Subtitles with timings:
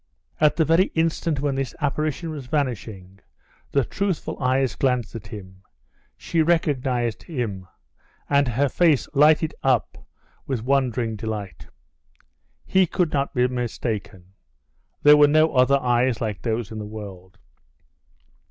[0.39, 3.19] At the very instant when this apparition was vanishing,
[3.69, 5.61] the truthful eyes glanced at him.
[6.17, 7.67] She recognized him,
[8.27, 10.07] and her face lighted up
[10.47, 11.67] with wondering delight.
[12.65, 14.33] He could not be mistaken.
[15.03, 17.37] There were no other eyes like those in the world.